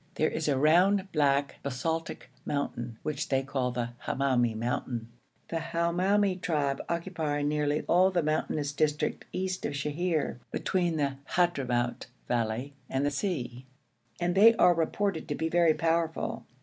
[0.15, 5.09] There is a round, black basaltic mountain which they call the Hamoumi mountain.
[5.49, 12.07] The Hamoumi tribe occupy nearly all the mountainous district east of Sheher, between the Hadhramout
[12.27, 13.67] valley and the sea,
[14.19, 16.45] and they are reported to be very powerful.